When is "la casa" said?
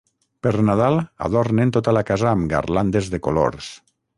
1.99-2.31